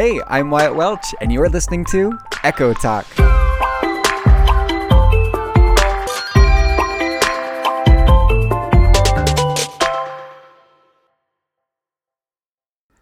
[0.00, 3.04] Hey, I'm Wyatt Welch, and you're listening to Echo Talk.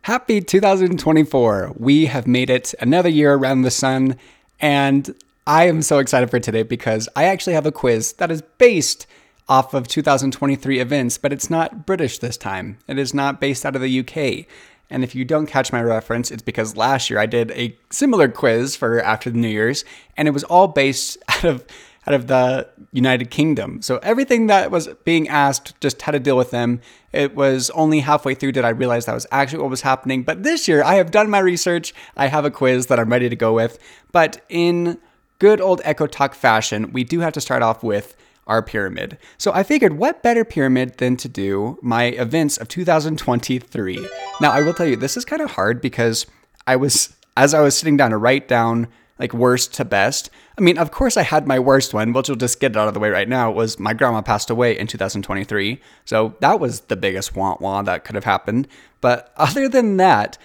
[0.01, 1.74] Happy 2024.
[1.77, 4.16] We have made it another year around the sun,
[4.58, 5.14] and
[5.46, 9.06] I am so excited for today because I actually have a quiz that is based
[9.50, 12.78] off of 2023 events, but it's not British this time.
[12.88, 14.46] It is not based out of the UK.
[14.91, 18.29] And if you don't catch my reference, it's because last year I did a similar
[18.29, 19.84] quiz for after the New Year's,
[20.16, 21.65] and it was all based out of
[22.06, 23.83] out of the United Kingdom.
[23.83, 26.80] So everything that was being asked just had to deal with them.
[27.12, 30.23] It was only halfway through did I realize that was actually what was happening.
[30.23, 31.93] But this year I have done my research.
[32.16, 33.79] I have a quiz that I'm ready to go with.
[34.12, 34.98] But in
[35.38, 39.18] good old Echo Talk fashion, we do have to start off with our pyramid.
[39.38, 44.09] So I figured what better pyramid than to do my events of 2023.
[44.41, 46.27] Now I will tell you this is kind of hard because
[46.66, 50.30] I was as I was sitting down to write down like worst to best.
[50.59, 52.88] I mean, of course I had my worst one, which we'll just get it out
[52.88, 55.80] of the way right now, was my grandma passed away in 2023.
[56.04, 58.68] So that was the biggest wah wah that could have happened.
[59.01, 60.38] But other than that,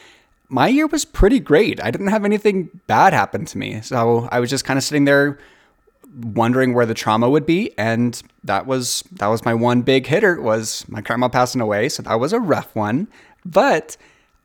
[0.47, 1.81] my year was pretty great.
[1.81, 3.81] I didn't have anything bad happen to me.
[3.81, 5.37] So I was just kind of sitting there
[6.13, 10.41] wondering where the trauma would be and that was that was my one big hitter
[10.41, 13.07] was my grandma passing away so that was a rough one.
[13.45, 13.97] But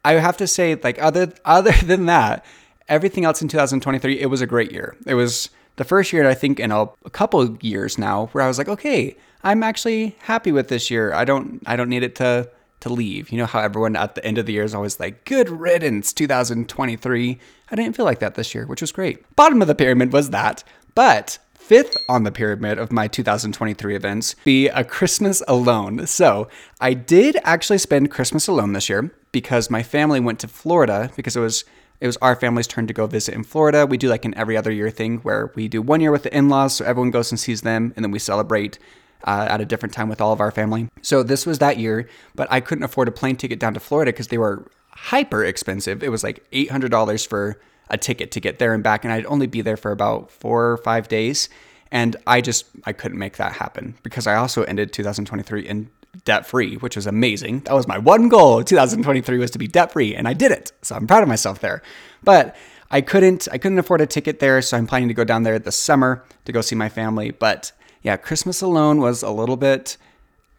[0.04, 2.44] i have to say like other other than that
[2.88, 4.96] everything else in 2023 it was a great year.
[5.06, 8.48] It was the first year i think in a, a couple years now where i
[8.48, 11.12] was like okay i'm actually happy with this year.
[11.12, 12.48] I don't i don't need it to
[12.80, 13.30] to leave.
[13.30, 16.12] You know how everyone at the end of the year is always like good riddance
[16.12, 17.38] 2023
[17.70, 19.34] i didn't feel like that this year which was great.
[19.34, 20.62] Bottom of the pyramid was that
[20.94, 26.06] but fifth on the pyramid of my 2023 events be a Christmas alone.
[26.06, 26.46] So
[26.80, 31.34] I did actually spend Christmas alone this year because my family went to Florida because
[31.34, 31.64] it was
[32.00, 33.84] it was our family's turn to go visit in Florida.
[33.84, 36.36] We do like an every other year thing where we do one year with the
[36.36, 38.78] in-laws, so everyone goes and sees them, and then we celebrate
[39.24, 40.88] uh, at a different time with all of our family.
[41.02, 42.06] So this was that year,
[42.36, 46.04] but I couldn't afford a plane ticket down to Florida because they were hyper expensive.
[46.04, 49.12] It was like eight hundred dollars for a ticket to get there and back, and
[49.12, 51.48] I'd only be there for about four or five days.
[51.92, 55.88] And I just I couldn't make that happen because I also ended 2023 in
[56.24, 57.60] debt free, which was amazing.
[57.60, 58.62] That was my one goal.
[58.64, 60.72] 2023 was to be debt free, and I did it.
[60.82, 61.82] So I'm proud of myself there.
[62.24, 62.56] But
[62.90, 65.58] I couldn't I couldn't afford a ticket there, so I'm planning to go down there
[65.58, 67.30] this summer to go see my family.
[67.30, 67.72] But
[68.02, 69.96] yeah, Christmas alone was a little bit.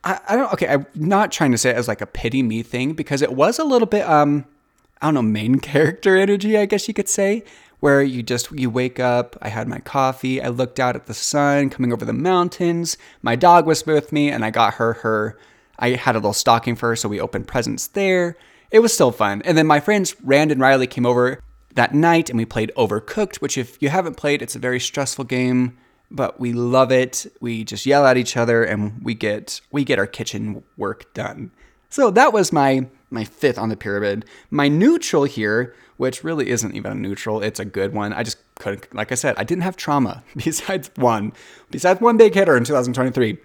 [0.03, 0.67] I, I don't okay.
[0.67, 3.59] I'm not trying to say it as like a pity me thing because it was
[3.59, 4.45] a little bit um
[5.01, 7.43] I don't know, main character energy, I guess you could say,
[7.79, 11.13] where you just you wake up, I had my coffee, I looked out at the
[11.13, 12.97] sun coming over the mountains.
[13.21, 15.37] My dog was with me and I got her her
[15.79, 18.35] I had a little stocking for her, so we opened presents there.
[18.71, 19.43] It was still fun.
[19.45, 21.39] And then my friends Rand and Riley came over
[21.75, 25.25] that night and we played Overcooked, which if you haven't played, it's a very stressful
[25.25, 25.77] game,
[26.09, 27.27] but we love it.
[27.39, 31.51] We just yell at each other and we get we get our kitchen work done.
[31.89, 34.25] So that was my my fifth on the pyramid.
[34.51, 38.13] My neutral here, which really isn't even a neutral, it's a good one.
[38.13, 41.33] I just couldn't, like I said, I didn't have trauma besides one,
[41.71, 43.37] besides one big hitter in 2023.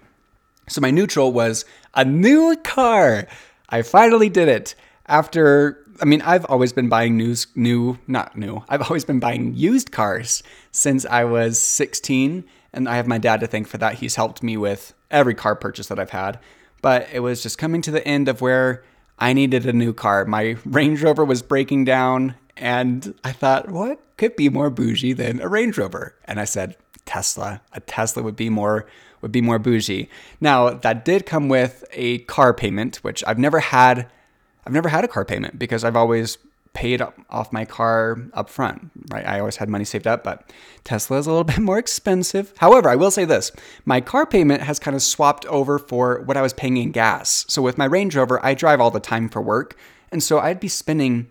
[0.69, 3.27] So my neutral was a new car.
[3.69, 4.75] I finally did it
[5.07, 5.79] after.
[6.01, 8.63] I mean, I've always been buying news, new, not new.
[8.67, 10.41] I've always been buying used cars
[10.71, 13.95] since I was 16, and I have my dad to thank for that.
[13.95, 16.39] He's helped me with every car purchase that I've had.
[16.81, 18.83] But it was just coming to the end of where
[19.19, 20.25] I needed a new car.
[20.25, 25.39] My Range Rover was breaking down, and I thought, what could be more bougie than
[25.41, 26.15] a Range Rover?
[26.25, 26.75] And I said,
[27.05, 27.61] Tesla.
[27.73, 28.85] A Tesla would be more
[29.21, 30.09] would be more bougie.
[30.41, 34.09] Now that did come with a car payment, which I've never had.
[34.65, 36.37] I've never had a car payment because I've always
[36.73, 39.25] paid off my car up front, right?
[39.25, 40.51] I always had money saved up, but
[40.83, 42.53] Tesla is a little bit more expensive.
[42.57, 43.51] However, I will say this
[43.85, 47.45] my car payment has kind of swapped over for what I was paying in gas.
[47.47, 49.77] So with my Range Rover, I drive all the time for work.
[50.11, 51.27] And so I'd be spending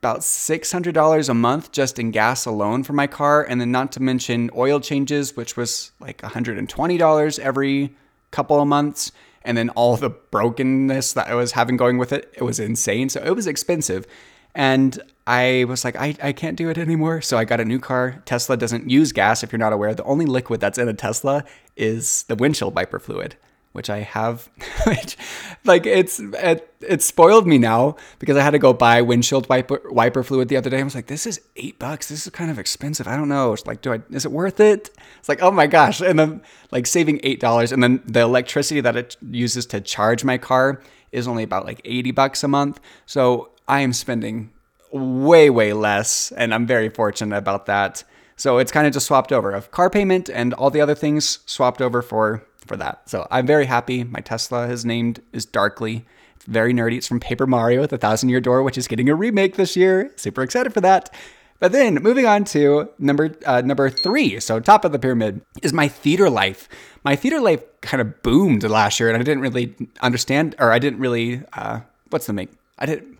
[0.00, 3.42] about $600 a month just in gas alone for my car.
[3.42, 7.96] And then not to mention oil changes, which was like $120 every
[8.30, 9.12] couple of months.
[9.42, 13.08] And then all the brokenness that I was having going with it, it was insane.
[13.08, 14.06] So it was expensive.
[14.54, 17.20] And I was like, I, I can't do it anymore.
[17.22, 18.22] So I got a new car.
[18.24, 19.94] Tesla doesn't use gas, if you're not aware.
[19.94, 21.44] The only liquid that's in a Tesla
[21.76, 23.36] is the windshield wiper fluid,
[23.72, 24.50] which I have.
[24.86, 25.16] Which,
[25.64, 29.80] like it's it, it spoiled me now because I had to go buy windshield wiper
[29.86, 30.78] wiper fluid the other day.
[30.78, 32.08] I was like, this is eight bucks.
[32.08, 33.08] This is kind of expensive.
[33.08, 33.54] I don't know.
[33.54, 34.02] It's like, do I?
[34.10, 34.90] Is it worth it?
[35.18, 36.02] It's like, oh my gosh!
[36.02, 40.22] And then like saving eight dollars, and then the electricity that it uses to charge
[40.22, 42.78] my car is only about like eighty bucks a month.
[43.06, 44.52] So I am spending
[44.92, 48.04] way, way less, and I'm very fortunate about that.
[48.36, 51.40] So it's kind of just swapped over of car payment and all the other things
[51.46, 53.08] swapped over for for that.
[53.08, 54.04] So I'm very happy.
[54.04, 56.04] My Tesla is named is Darkly.
[56.36, 56.96] It's very nerdy.
[56.96, 60.10] It's from Paper Mario, The Thousand Year Door, which is getting a remake this year.
[60.16, 61.14] Super excited for that.
[61.60, 65.72] But then moving on to number uh, number three, so top of the pyramid is
[65.72, 66.68] my theater life.
[67.04, 70.78] My theater life kind of boomed last year, and I didn't really understand, or I
[70.78, 71.80] didn't really, uh,
[72.10, 72.50] what's the make?
[72.78, 73.18] I didn't.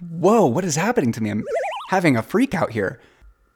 [0.00, 1.30] Whoa, what is happening to me?
[1.30, 1.44] I'm
[1.90, 3.00] having a freak out here.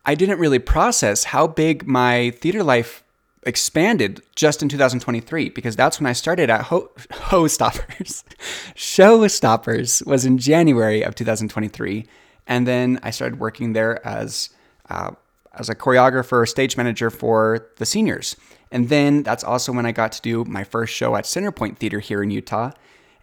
[0.05, 3.05] I didn't really process how big my theater life
[3.45, 8.25] expanded just in 2023 because that's when I started at Ho, Ho Stoppers.
[8.75, 12.07] Showstoppers was in January of 2023,
[12.47, 14.51] and then I started working there as
[14.91, 15.13] uh,
[15.55, 18.37] as a choreographer, stage manager for the seniors.
[18.71, 22.01] And then that's also when I got to do my first show at Centerpoint Theater
[22.01, 22.71] here in Utah.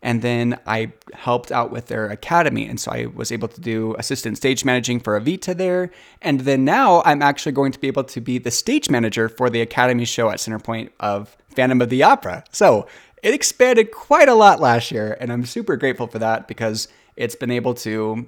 [0.01, 2.65] And then I helped out with their academy.
[2.65, 5.91] And so I was able to do assistant stage managing for Evita there.
[6.21, 9.49] And then now I'm actually going to be able to be the stage manager for
[9.49, 12.43] the academy show at Centerpoint of Phantom of the Opera.
[12.51, 12.87] So
[13.21, 15.17] it expanded quite a lot last year.
[15.19, 16.87] And I'm super grateful for that because
[17.17, 18.27] it's been able to,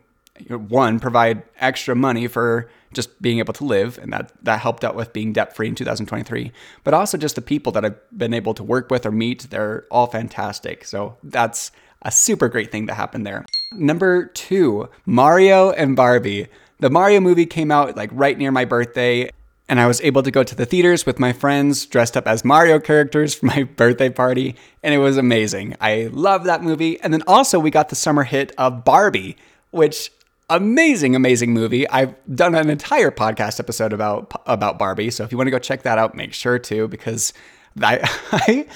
[0.49, 4.95] one, provide extra money for just being able to live, and that that helped out
[4.95, 6.51] with being debt free in 2023.
[6.83, 9.85] But also just the people that I've been able to work with or meet, they're
[9.91, 10.85] all fantastic.
[10.85, 11.71] So that's
[12.01, 13.45] a super great thing that happened there.
[13.73, 16.47] Number two, Mario and Barbie.
[16.79, 19.29] The Mario movie came out like right near my birthday,
[19.69, 22.43] and I was able to go to the theaters with my friends dressed up as
[22.43, 25.75] Mario characters for my birthday party, and it was amazing.
[25.79, 26.99] I love that movie.
[27.01, 29.37] And then also, we got the summer hit of Barbie,
[29.69, 30.11] which
[30.51, 31.89] amazing, amazing movie.
[31.89, 35.59] I've done an entire podcast episode about about Barbie, so if you want to go
[35.59, 37.33] check that out, make sure to because
[37.81, 37.99] I
[38.31, 38.67] I,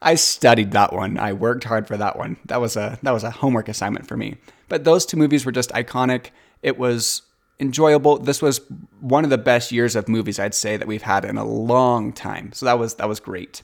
[0.00, 1.18] I studied that one.
[1.18, 2.36] I worked hard for that one.
[2.46, 4.36] That was a that was a homework assignment for me.
[4.68, 6.30] But those two movies were just iconic.
[6.62, 7.22] It was
[7.58, 8.18] enjoyable.
[8.18, 8.60] This was
[9.00, 12.12] one of the best years of movies I'd say that we've had in a long
[12.12, 12.52] time.
[12.52, 13.62] So that was that was great.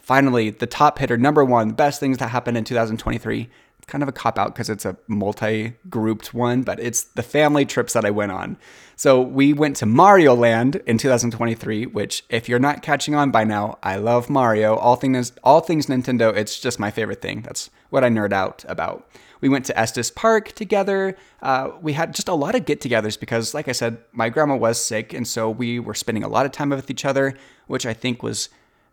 [0.00, 3.48] Finally, the top hitter number 1, best things that happened in 2023
[3.84, 7.64] kind of a cop out because it's a multi grouped one, but it's the family
[7.64, 8.56] trips that I went on.
[8.96, 13.44] So we went to Mario Land in 2023, which if you're not catching on by
[13.44, 14.76] now, I love Mario.
[14.76, 17.42] All things all things Nintendo, it's just my favorite thing.
[17.42, 19.08] That's what I nerd out about.
[19.40, 21.16] We went to Estes Park together.
[21.42, 24.56] Uh, we had just a lot of get togethers because, like I said, my grandma
[24.56, 25.12] was sick.
[25.12, 27.34] And so we were spending a lot of time with each other,
[27.66, 28.48] which I think was,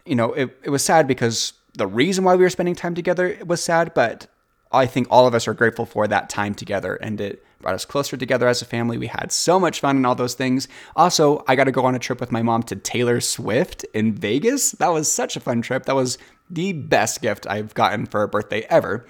[0.05, 3.37] you know, it, it was sad because the reason why we were spending time together
[3.45, 4.27] was sad, but
[4.71, 7.85] I think all of us are grateful for that time together and it brought us
[7.85, 8.97] closer together as a family.
[8.97, 10.67] We had so much fun and all those things.
[10.95, 14.13] Also, I got to go on a trip with my mom to Taylor Swift in
[14.13, 14.71] Vegas.
[14.71, 15.85] That was such a fun trip.
[15.85, 16.17] That was
[16.49, 19.05] the best gift I've gotten for a birthday ever.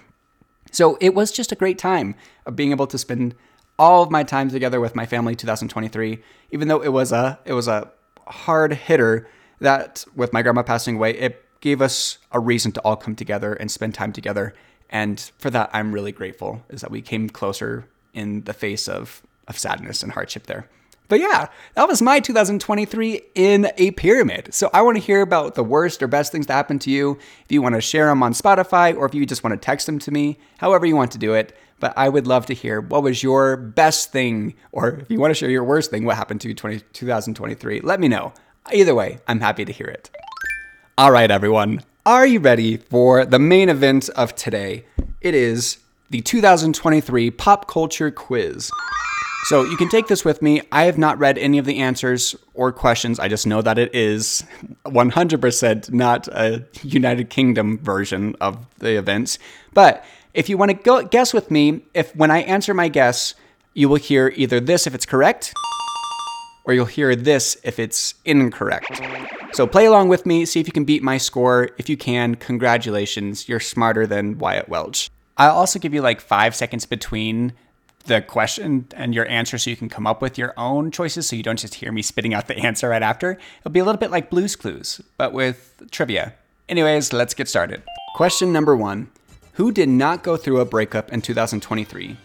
[0.71, 2.15] So it was just a great time
[2.45, 3.35] of being able to spend
[3.81, 6.21] all of my time together with my family 2023
[6.51, 7.91] even though it was a it was a
[8.27, 9.27] hard hitter
[9.59, 13.53] that with my grandma passing away it gave us a reason to all come together
[13.53, 14.53] and spend time together
[14.91, 19.21] and for that, I'm really grateful is that we came closer in the face of,
[19.47, 20.67] of sadness and hardship there.
[21.07, 24.53] But yeah, that was my 2023 in a pyramid.
[24.53, 27.17] So I want to hear about the worst or best things that happened to you.
[27.43, 29.88] If you want to share them on Spotify or if you just want to text
[29.88, 31.53] them to me, however you want to do it.
[31.81, 35.31] But I would love to hear what was your best thing, or if you want
[35.31, 37.81] to share your worst thing, what happened to you 20, 2023.
[37.81, 38.33] Let me know.
[38.71, 40.12] Either way, I'm happy to hear it.
[40.98, 41.81] All right, everyone.
[42.03, 44.86] Are you ready for the main event of today?
[45.22, 45.77] It is
[46.10, 48.72] the 2023 Pop Culture Quiz.
[49.43, 50.63] So you can take this with me.
[50.72, 53.20] I have not read any of the answers or questions.
[53.20, 54.43] I just know that it is
[54.88, 59.38] 100% not a United Kingdom version of the events.
[59.75, 60.03] But
[60.34, 63.36] if you want to go guess with me, if when I answer my guess,
[63.75, 65.53] you will hear either this if it's correct
[66.63, 69.01] or you'll hear this if it's incorrect.
[69.53, 71.70] So play along with me, see if you can beat my score.
[71.77, 75.10] If you can, congratulations, you're smarter than Wyatt Welch.
[75.38, 77.53] I'll also give you like five seconds between
[78.06, 81.36] the question and your answer so you can come up with your own choices so
[81.36, 83.38] you don't just hear me spitting out the answer right after.
[83.60, 86.36] It'll be a little bit like Blue's Clues, but with trivia.
[86.70, 87.84] Anyways, let's get started.
[88.15, 89.10] Question number one
[89.53, 92.18] Who did not go through a breakup in 2023?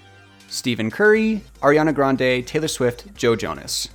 [0.48, 3.88] Stephen Curry, Ariana Grande, Taylor Swift, Joe Jonas.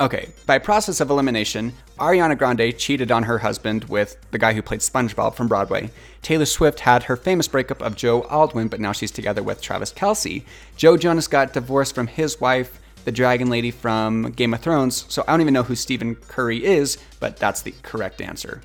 [0.00, 4.62] Okay, by process of elimination, Ariana Grande cheated on her husband with the guy who
[4.62, 5.90] played SpongeBob from Broadway.
[6.22, 9.92] Taylor Swift had her famous breakup of Joe Alwyn, but now she's together with Travis
[9.92, 10.44] Kelce.
[10.76, 15.24] Joe Jonas got divorced from his wife, the dragon lady from Game of Thrones, so
[15.26, 18.62] I don't even know who Stephen Curry is, but that's the correct answer.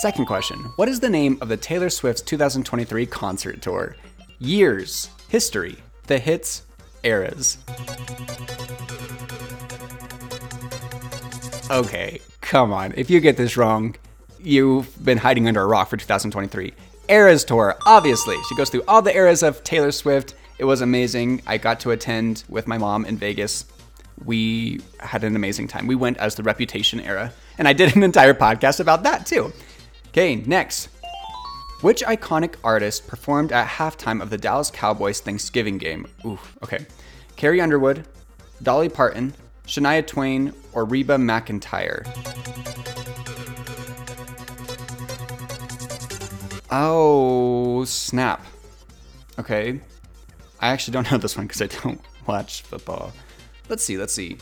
[0.00, 3.96] Second question What is the name of the Taylor Swift's 2023 concert tour?
[4.38, 5.76] years, history,
[6.06, 6.62] the hits,
[7.04, 7.58] eras.
[11.70, 12.94] Okay, come on.
[12.96, 13.94] If you get this wrong,
[14.42, 16.72] you've been hiding under a rock for 2023.
[17.10, 18.36] Eras Tour, obviously.
[18.48, 20.34] She goes through all the eras of Taylor Swift.
[20.56, 21.42] It was amazing.
[21.46, 23.66] I got to attend with my mom in Vegas.
[24.24, 25.86] We had an amazing time.
[25.86, 29.52] We went as the Reputation era, and I did an entire podcast about that too.
[30.10, 30.88] Okay, next.
[31.82, 36.06] Which iconic artist performed at halftime of the Dallas Cowboys Thanksgiving game?
[36.26, 36.84] Ooh, okay.
[37.36, 38.06] Carrie Underwood,
[38.62, 39.32] Dolly Parton,
[39.66, 42.04] Shania Twain, or Reba McEntire?
[46.72, 48.44] Oh, snap.
[49.38, 49.80] Okay.
[50.58, 53.12] I actually don't know this one because I don't watch football.
[53.68, 54.38] Let's see, let's see.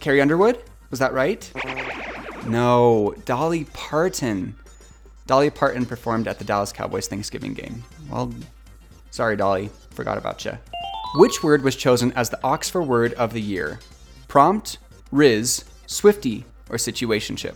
[0.00, 0.62] Carrie Underwood?
[0.90, 1.52] Was that right?
[2.46, 4.56] No, Dolly Parton.
[5.26, 7.84] Dolly Parton performed at the Dallas Cowboys Thanksgiving game.
[8.10, 8.32] Well,
[9.10, 9.70] sorry, Dolly.
[9.90, 10.58] Forgot about you.
[11.14, 13.78] Which word was chosen as the Oxford word of the year?
[14.28, 14.78] Prompt,
[15.12, 17.54] Rizz, Swifty, or Situationship?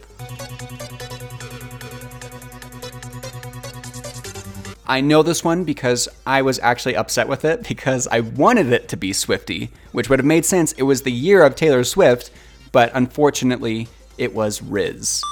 [4.88, 8.88] I know this one because I was actually upset with it because I wanted it
[8.90, 10.72] to be Swifty, which would have made sense.
[10.72, 12.30] It was the year of Taylor Swift,
[12.70, 15.22] but unfortunately, it was Rizz.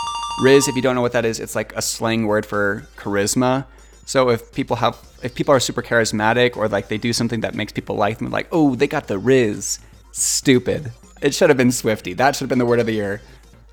[0.41, 3.67] Rizz, if you don't know what that is, it's like a slang word for charisma.
[4.05, 7.55] So if people have, if people are super charismatic or like they do something that
[7.55, 9.79] makes people like them, like, oh, they got the Rizz.
[10.13, 10.93] Stupid.
[11.23, 12.13] It should have been Swifty.
[12.15, 13.23] That should have been the word of the year.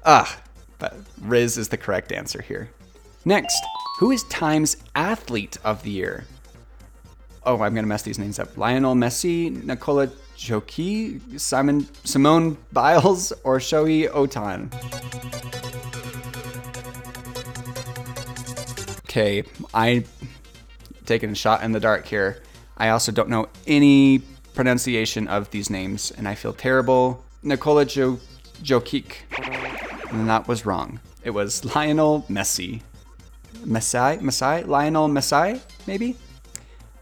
[0.06, 0.39] Ah,
[0.80, 2.70] but Rizz is the correct answer here.
[3.25, 3.62] Next,
[4.00, 6.25] who is Time's Athlete of the Year?
[7.44, 8.58] Oh, I'm gonna mess these names up.
[8.58, 15.61] Lionel Messi, Nikola Jokic, Simon Simone Biles, or Shohei Ohtani?
[19.12, 20.06] Okay, I
[21.06, 22.41] taking a shot in the dark here.
[22.77, 24.20] I also don't know any
[24.53, 27.22] pronunciation of these names, and I feel terrible.
[27.44, 28.22] Nikola jo-
[28.63, 29.15] Jokic,
[30.12, 31.01] and that was wrong.
[31.25, 32.84] It was Lionel Messi.
[33.65, 36.15] Messi, Messi, Lionel Messi, maybe.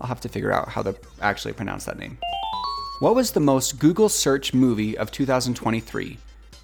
[0.01, 2.17] I'll have to figure out how to actually pronounce that name.
[3.01, 6.17] What was the most Google search movie of 2023?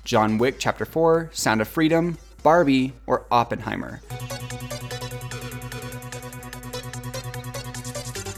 [0.05, 4.01] John Wick Chapter 4, Sound of Freedom, Barbie, or Oppenheimer?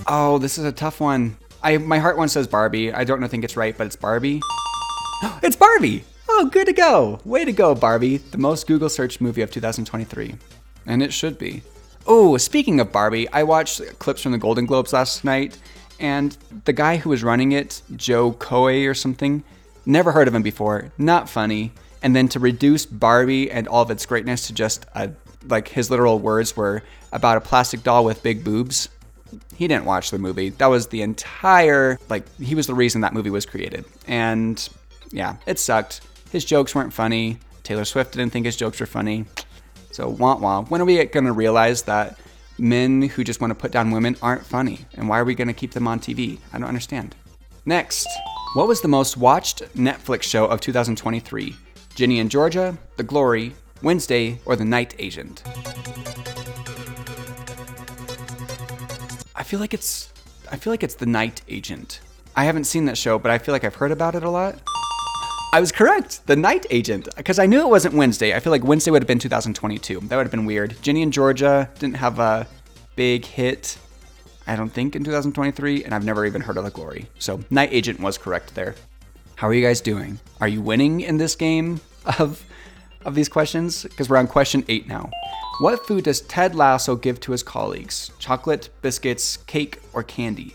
[0.09, 1.35] Oh, this is a tough one.
[1.61, 2.93] I my heart one says Barbie.
[2.93, 4.41] I don't know think it's right, but it's Barbie.
[5.43, 6.05] it's Barbie.
[6.29, 7.19] Oh, good to go.
[7.25, 8.17] Way to go, Barbie.
[8.17, 10.35] The most Google searched movie of 2023.
[10.85, 11.61] And it should be.
[12.05, 15.57] Oh, speaking of Barbie, I watched clips from the Golden Globes last night,
[15.99, 19.43] and the guy who was running it, Jo Koy or something,
[19.85, 21.73] never heard of him before, not funny.
[22.01, 25.11] And then to reduce Barbie and all of its greatness to just a,
[25.49, 28.87] like his literal words were about a plastic doll with big boobs.
[29.55, 30.49] He didn't watch the movie.
[30.49, 33.85] That was the entire, like, he was the reason that movie was created.
[34.07, 34.67] And
[35.11, 36.01] yeah, it sucked.
[36.31, 37.39] His jokes weren't funny.
[37.63, 39.25] Taylor Swift didn't think his jokes were funny.
[39.91, 40.63] So, wah wah.
[40.63, 42.19] When are we going to realize that
[42.57, 44.85] men who just want to put down women aren't funny?
[44.95, 46.39] And why are we going to keep them on TV?
[46.53, 47.15] I don't understand.
[47.65, 48.07] Next,
[48.53, 51.55] what was the most watched Netflix show of 2023?
[51.95, 55.43] Ginny and Georgia, The Glory, Wednesday, or The Night Agent?
[59.47, 60.11] Feel like it's
[60.51, 62.01] I feel like it's The Night Agent.
[62.35, 64.55] I haven't seen that show, but I feel like I've heard about it a lot.
[65.53, 66.27] I was correct.
[66.27, 67.07] The Night Agent.
[67.15, 68.35] Because I knew it wasn't Wednesday.
[68.35, 70.01] I feel like Wednesday would have been 2022.
[70.01, 70.75] That would have been weird.
[70.81, 72.45] Ginny and Georgia didn't have a
[72.97, 73.77] big hit,
[74.45, 75.85] I don't think, in 2023.
[75.85, 77.07] And I've never even heard of The Glory.
[77.17, 78.75] So Night Agent was correct there.
[79.35, 80.19] How are you guys doing?
[80.41, 81.79] Are you winning in this game
[82.19, 82.43] of,
[83.07, 83.83] of these questions?
[83.83, 85.09] Because we're on question eight now.
[85.59, 88.11] What food does Ted Lasso give to his colleagues?
[88.19, 90.53] Chocolate, biscuits, cake, or candy?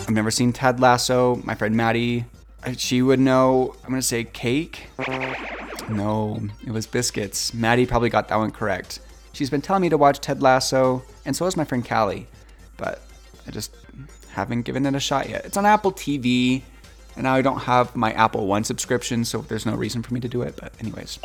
[0.00, 1.36] I've never seen Ted Lasso.
[1.44, 2.24] My friend Maddie,
[2.64, 3.76] uh, she would know.
[3.84, 4.88] I'm gonna say cake.
[5.88, 7.52] No, it was biscuits.
[7.54, 9.00] Maddie probably got that one correct.
[9.32, 12.26] She's been telling me to watch Ted Lasso, and so has my friend Callie,
[12.76, 13.02] but
[13.46, 13.74] I just
[14.30, 15.44] haven't given it a shot yet.
[15.44, 16.62] It's on Apple TV,
[17.14, 20.20] and now I don't have my Apple One subscription, so there's no reason for me
[20.20, 20.56] to do it.
[20.56, 21.18] But, anyways,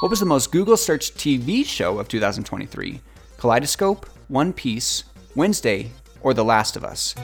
[0.00, 3.00] what was the most Google search TV show of 2023?
[3.36, 5.90] Kaleidoscope, One Piece, Wednesday,
[6.22, 7.14] or The Last of Us?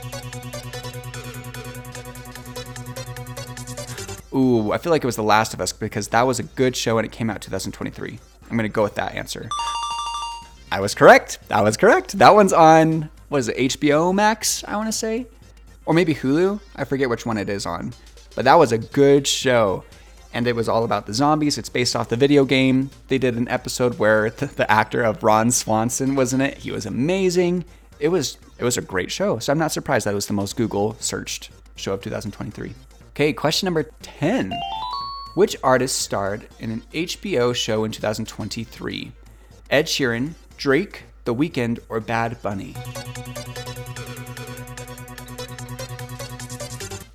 [4.32, 6.76] Ooh, I feel like it was The Last of Us because that was a good
[6.76, 8.18] show and it came out 2023.
[8.50, 9.48] I'm gonna go with that answer.
[10.72, 11.38] I was correct.
[11.48, 12.18] That was correct.
[12.18, 14.64] That one's on what is it, HBO Max?
[14.64, 15.26] I want to say,
[15.86, 16.60] or maybe Hulu.
[16.76, 17.92] I forget which one it is on.
[18.34, 19.84] But that was a good show.
[20.32, 21.58] and it was all about the zombies.
[21.58, 22.90] It's based off the video game.
[23.08, 26.58] They did an episode where the, the actor of Ron Swanson was in it.
[26.58, 27.64] He was amazing.
[27.98, 29.38] It was it was a great show.
[29.38, 32.74] So I'm not surprised that it was the most Google searched show of 2023.
[33.10, 34.52] Okay, question number 10.
[35.34, 39.12] Which artist starred in an HBO show in 2023?
[39.70, 42.74] Ed Sheeran, Drake, The Weeknd, or Bad Bunny?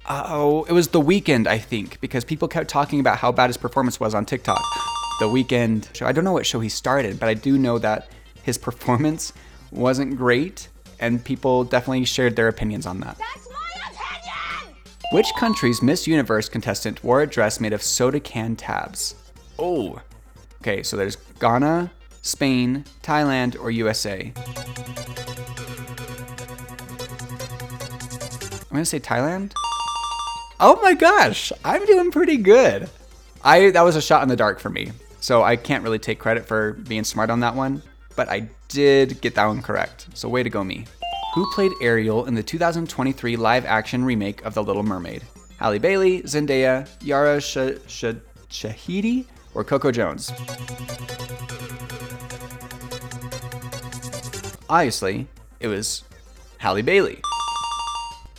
[0.07, 3.57] Oh, it was The Weeknd, I think, because people kept talking about how bad his
[3.57, 4.63] performance was on TikTok.
[5.19, 6.05] The Weeknd show.
[6.05, 8.09] I don't know what show he started, but I do know that
[8.43, 9.33] his performance
[9.71, 10.67] wasn't great,
[10.99, 13.17] and people definitely shared their opinions on that.
[13.17, 14.75] That's my opinion!
[15.11, 19.15] Which country's Miss Universe contestant wore a dress made of soda can tabs?
[19.57, 20.01] Oh.
[20.61, 24.31] Okay, so there's Ghana, Spain, Thailand, or USA.
[28.61, 29.53] I'm gonna say Thailand.
[30.59, 32.89] Oh my gosh, I'm doing pretty good.
[33.43, 36.19] I that was a shot in the dark for me, so I can't really take
[36.19, 37.81] credit for being smart on that one,
[38.15, 40.07] but I did get that one correct.
[40.13, 40.85] So way to go, me.
[41.35, 45.21] Who played Ariel in the 2023 live-action remake of The Little Mermaid?
[45.57, 48.15] Halle Bailey, Zendaya, Yara Sh- Sh-
[48.49, 50.31] Shahidi, or Coco Jones?
[54.69, 55.27] Obviously,
[55.59, 56.05] it was
[56.57, 57.21] Halle Bailey.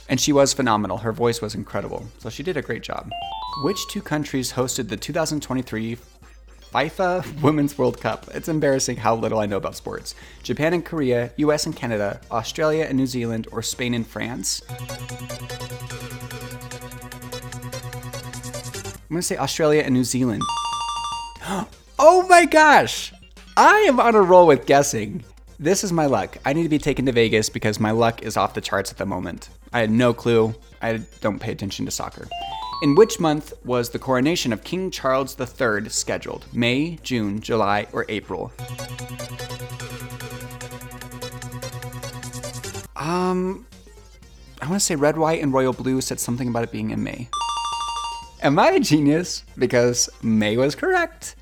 [0.08, 0.98] And she was phenomenal.
[0.98, 2.06] Her voice was incredible.
[2.18, 3.10] So she did a great job.
[3.62, 5.98] Which two countries hosted the 2023
[6.72, 8.26] FIFA Women's World Cup?
[8.34, 10.14] It's embarrassing how little I know about sports.
[10.42, 14.62] Japan and Korea, US and Canada, Australia and New Zealand, or Spain and France?
[19.08, 20.42] I'm gonna say Australia and New Zealand.
[21.98, 23.10] Oh my gosh!
[23.56, 25.24] I am on a roll with guessing.
[25.58, 26.36] This is my luck.
[26.44, 28.98] I need to be taken to Vegas because my luck is off the charts at
[28.98, 29.48] the moment.
[29.76, 30.54] I had no clue.
[30.80, 32.26] I don't pay attention to soccer.
[32.80, 36.46] In which month was the coronation of King Charles III scheduled?
[36.54, 38.50] May, June, July, or April?
[42.96, 43.66] Um,
[44.62, 47.04] I want to say red, white, and royal blue said something about it being in
[47.04, 47.28] May.
[48.40, 49.44] Am I a genius?
[49.58, 51.36] Because May was correct.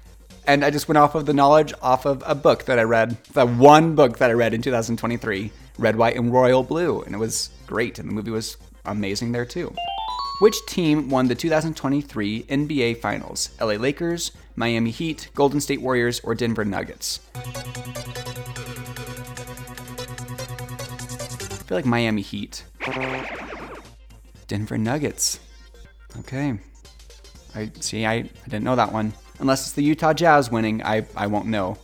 [0.49, 3.17] And I just went off of the knowledge off of a book that I read,
[3.33, 7.03] the one book that I read in 2023, Red, White, and Royal Blue.
[7.03, 7.99] And it was great.
[7.99, 9.75] And the movie was amazing there too.
[10.41, 13.51] Which team won the 2023 NBA Finals?
[13.61, 17.21] LA Lakers, Miami Heat, Golden State Warriors, or Denver Nuggets?
[17.35, 17.41] I
[21.67, 22.65] feel like Miami Heat.
[24.49, 25.39] Denver Nuggets.
[26.19, 26.59] Okay.
[27.55, 28.05] I see.
[28.05, 29.13] I, I didn't know that one.
[29.39, 31.79] Unless it's the Utah Jazz winning, I, I won't know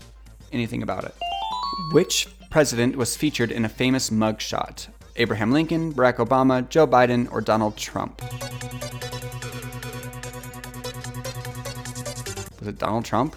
[0.52, 1.14] anything about it.
[1.92, 4.88] Which president was featured in a famous mugshot?
[5.16, 8.20] Abraham Lincoln, Barack Obama, Joe Biden, or Donald Trump?
[12.58, 13.36] Was it Donald Trump?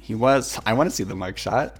[0.00, 0.58] He was.
[0.64, 1.76] I want to see the mugshot.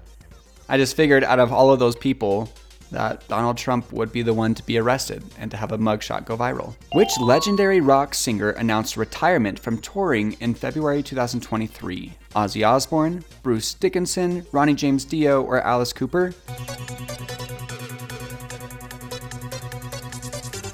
[0.69, 2.53] I just figured out of all of those people,
[2.91, 6.25] that Donald Trump would be the one to be arrested and to have a mugshot
[6.25, 6.75] go viral.
[6.93, 12.15] Which legendary rock singer announced retirement from touring in February 2023?
[12.35, 16.35] Ozzy Osbourne, Bruce Dickinson, Ronnie James Dio, or Alice Cooper?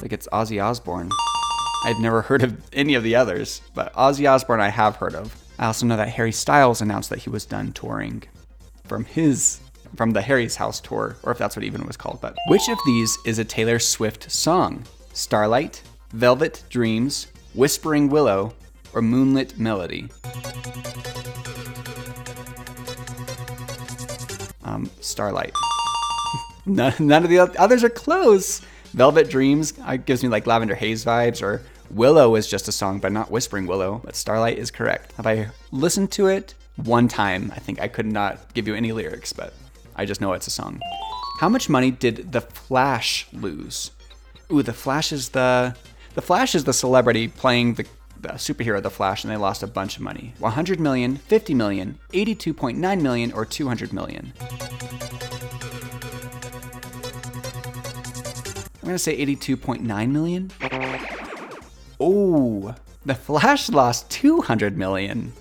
[0.03, 1.11] Like it's Ozzy Osbourne.
[1.85, 5.37] I've never heard of any of the others, but Ozzy Osbourne I have heard of.
[5.59, 8.25] I also know that Harry Styles announced that he was done touring
[8.85, 9.61] from his
[9.97, 12.21] from the Harry's House tour, or if that's what even was called.
[12.21, 14.85] But which of these is a Taylor Swift song?
[15.13, 15.83] Starlight,
[16.13, 18.55] Velvet Dreams, Whispering Willow,
[18.93, 20.09] or Moonlit Melody?
[24.63, 25.55] Um, Starlight.
[26.67, 28.61] none, none of the others are close.
[28.93, 32.99] Velvet Dreams uh, gives me like Lavender Haze vibes, or Willow is just a song,
[32.99, 34.01] but not Whispering Willow.
[34.05, 35.13] But Starlight is correct.
[35.13, 37.53] Have I listened to it one time?
[37.55, 39.55] I think I could not give you any lyrics, but
[39.97, 40.81] I just know it's a song.
[41.41, 43.91] How much money did The Flash lose?
[44.53, 45.75] Ooh, The Flash is the
[46.15, 47.87] The Flash is the celebrity playing the,
[48.21, 50.35] the superhero The Flash and they lost a bunch of money.
[50.39, 54.33] 100 million, 50 million, 82.9 million or 200 million.
[58.83, 60.53] I'm going to say 82.9 million.
[61.99, 62.75] Oh,
[63.07, 65.33] The Flash lost 200 million.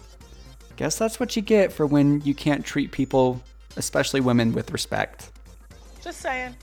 [0.78, 3.42] Guess that's what you get for when you can't treat people
[3.78, 5.32] especially women with respect.
[6.02, 6.56] Just saying.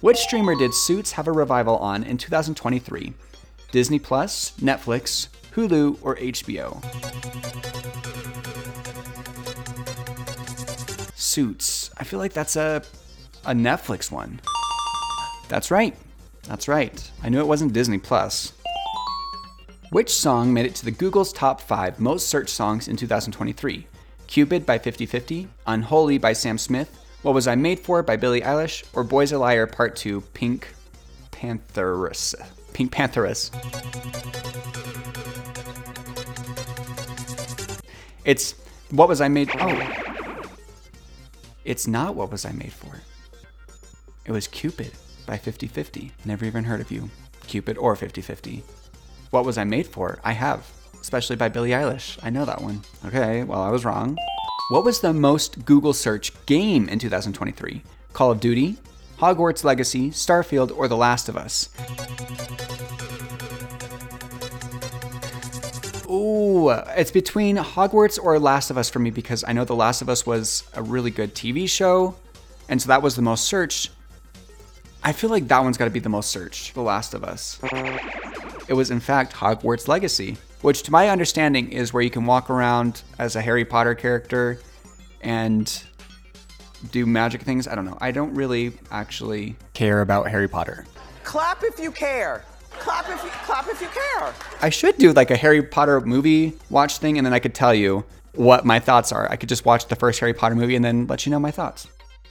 [0.00, 3.12] Which streamer did Suits have a revival on in 2023?
[3.72, 6.82] Disney Plus, Netflix, Hulu, or HBO?
[11.16, 11.90] Suits.
[11.98, 12.82] I feel like that's a
[13.44, 14.40] a Netflix one.
[15.48, 15.96] That's right.
[16.44, 17.10] That's right.
[17.22, 18.52] I knew it wasn't Disney Plus.
[19.90, 23.86] Which song made it to the Google's top 5 most searched songs in 2023?
[24.28, 28.84] Cupid by 5050, Unholy by Sam Smith, What Was I Made For by Billie Eilish,
[28.92, 30.68] or Boys a Liar Part 2 Pink
[31.32, 32.34] Pantherus?
[32.74, 33.50] PinkPantheress.
[38.26, 38.54] It's
[38.90, 39.92] What Was I Made Oh.
[41.64, 43.00] It's not What Was I Made For.
[44.26, 44.92] It was Cupid
[45.26, 46.12] by 5050.
[46.26, 47.08] Never even heard of you.
[47.46, 48.62] Cupid or 5050.
[49.30, 50.18] What Was I Made For?
[50.22, 50.70] I have,
[51.08, 52.18] especially by Billie Eilish.
[52.22, 52.82] I know that one.
[53.06, 54.18] Okay, well, I was wrong.
[54.68, 57.82] What was the most Google search game in 2023?
[58.12, 58.76] Call of Duty,
[59.18, 61.70] Hogwarts Legacy, Starfield, or The Last of Us?
[66.10, 70.02] Ooh, it's between Hogwarts or Last of Us for me because I know The Last
[70.02, 72.16] of Us was a really good TV show,
[72.68, 73.92] and so that was the most searched.
[75.02, 77.58] I feel like that one's got to be the most searched, The Last of Us.
[78.68, 82.50] It was, in fact, Hogwarts Legacy, which, to my understanding, is where you can walk
[82.50, 84.58] around as a Harry Potter character
[85.20, 85.82] and
[86.90, 87.66] do magic things.
[87.68, 87.98] I don't know.
[88.00, 90.86] I don't really actually care about Harry Potter.
[91.24, 92.44] Clap if you care.
[92.70, 94.32] Clap if you clap if you care.
[94.62, 97.74] I should do like a Harry Potter movie watch thing, and then I could tell
[97.74, 99.28] you what my thoughts are.
[99.30, 101.50] I could just watch the first Harry Potter movie and then let you know my
[101.50, 101.88] thoughts.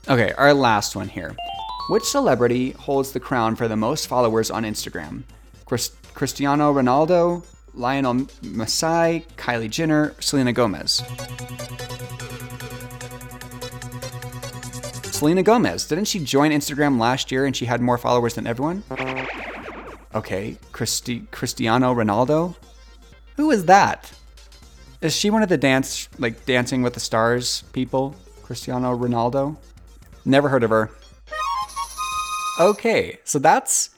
[0.08, 1.36] Okay, our last one here.
[1.90, 5.24] Which celebrity holds the crown for the most followers on Instagram?
[5.66, 7.46] Chris- Cristiano Ronaldo,
[7.78, 11.02] Lionel Messi, Kylie Jenner, Selena Gomez.
[15.12, 15.88] Selena Gomez.
[15.88, 18.84] Didn't she join Instagram last year and she had more followers than everyone?
[20.14, 22.56] Okay, Christi- Cristiano Ronaldo.
[23.36, 24.12] Who is that?
[25.02, 28.16] Is she one of the dance like Dancing with the Stars people?
[28.44, 29.58] Cristiano Ronaldo?
[30.26, 30.90] Never heard of her.
[32.60, 33.92] Okay, so that's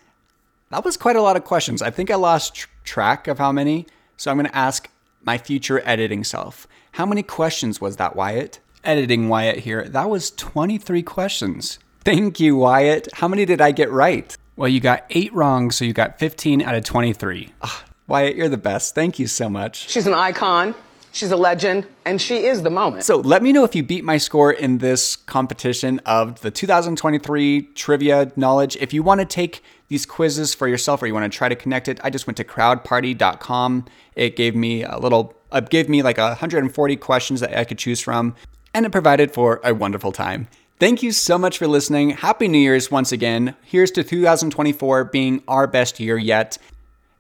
[0.72, 1.82] that was quite a lot of questions.
[1.82, 3.88] I think I lost track of how many.
[4.18, 4.90] So I'm going to ask
[5.22, 6.68] my future editing self.
[6.94, 8.60] How many questions was that, Wyatt?
[8.84, 9.88] Editing Wyatt here.
[9.88, 11.80] That was 23 questions.
[12.02, 13.10] Thank you, Wyatt.
[13.14, 14.36] How many did I get right?
[14.56, 17.54] Well, you got eight wrong, so you got 15 out of 23.
[17.62, 18.96] Ah, Wyatt, you're the best.
[18.96, 19.90] Thank you so much.
[19.90, 20.76] She's an icon.
[21.12, 23.04] She's a legend, and she is the moment.
[23.04, 27.62] So let me know if you beat my score in this competition of the 2023
[27.74, 28.76] trivia knowledge.
[28.78, 31.56] If you want to take these quizzes for yourself or you want to try to
[31.56, 33.86] connect it, I just went to crowdparty.com.
[34.16, 38.00] It gave me a little, it gave me like 140 questions that I could choose
[38.00, 38.36] from,
[38.74, 40.48] and it provided for a wonderful time.
[40.80, 42.12] Thank you so much for listening.
[42.12, 43.56] Happy New Year's once again.
[43.64, 46.58] Here's to 2024 being our best year yet.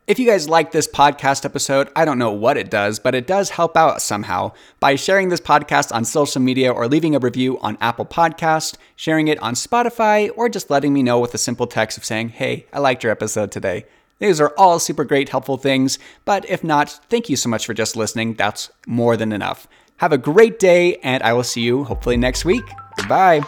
[0.09, 3.27] If you guys like this podcast episode, I don't know what it does, but it
[3.27, 7.59] does help out somehow by sharing this podcast on social media or leaving a review
[7.59, 11.67] on Apple Podcast, sharing it on Spotify, or just letting me know with a simple
[11.67, 13.85] text of saying, "Hey, I liked your episode today."
[14.17, 17.75] These are all super great helpful things, but if not, thank you so much for
[17.75, 18.33] just listening.
[18.33, 19.67] That's more than enough.
[19.97, 22.65] Have a great day, and I will see you hopefully next week.
[22.97, 23.43] Goodbye.